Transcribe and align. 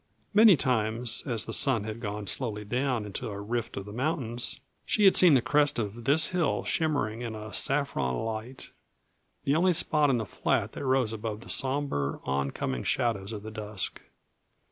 Many 0.33 0.57
times, 0.57 1.21
as 1.27 1.45
the 1.45 1.53
sun 1.53 1.83
had 1.83 1.99
gone 1.99 2.25
slowly 2.25 2.65
down 2.65 3.05
into 3.05 3.29
a 3.29 3.39
rift 3.39 3.77
of 3.77 3.85
the 3.85 3.93
mountains, 3.93 4.59
she 4.83 5.05
had 5.05 5.15
seen 5.15 5.35
the 5.35 5.43
crest 5.43 5.77
of 5.77 6.05
this 6.05 6.29
hill 6.29 6.63
shimmering 6.63 7.21
in 7.21 7.35
a 7.35 7.53
saffron 7.53 8.15
light; 8.15 8.71
the 9.43 9.53
only 9.55 9.73
spot 9.73 10.09
in 10.09 10.17
the 10.17 10.25
flat 10.25 10.71
that 10.71 10.83
rose 10.83 11.13
above 11.13 11.41
the 11.41 11.49
somber, 11.49 12.19
oncoming 12.23 12.81
shadows 12.83 13.31
of 13.31 13.43
the 13.43 13.51
dusk. 13.51 14.01